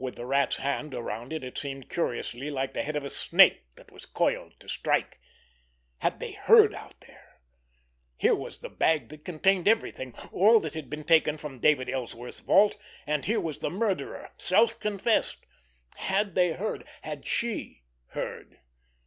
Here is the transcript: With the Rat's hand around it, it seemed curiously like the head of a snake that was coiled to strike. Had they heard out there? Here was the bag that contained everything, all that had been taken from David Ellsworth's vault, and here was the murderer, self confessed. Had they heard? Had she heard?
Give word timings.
With 0.00 0.16
the 0.16 0.24
Rat's 0.24 0.56
hand 0.56 0.94
around 0.94 1.30
it, 1.30 1.44
it 1.44 1.58
seemed 1.58 1.90
curiously 1.90 2.48
like 2.50 2.72
the 2.72 2.82
head 2.82 2.96
of 2.96 3.04
a 3.04 3.10
snake 3.10 3.66
that 3.76 3.92
was 3.92 4.06
coiled 4.06 4.58
to 4.60 4.66
strike. 4.66 5.20
Had 5.98 6.20
they 6.20 6.32
heard 6.32 6.72
out 6.74 6.98
there? 7.02 7.42
Here 8.16 8.34
was 8.34 8.60
the 8.62 8.70
bag 8.70 9.10
that 9.10 9.26
contained 9.26 9.68
everything, 9.68 10.14
all 10.32 10.58
that 10.60 10.72
had 10.72 10.88
been 10.88 11.04
taken 11.04 11.36
from 11.36 11.60
David 11.60 11.90
Ellsworth's 11.90 12.40
vault, 12.40 12.78
and 13.06 13.26
here 13.26 13.40
was 13.40 13.58
the 13.58 13.68
murderer, 13.68 14.30
self 14.38 14.80
confessed. 14.80 15.44
Had 15.96 16.34
they 16.34 16.52
heard? 16.54 16.88
Had 17.02 17.26
she 17.26 17.82
heard? 18.12 18.60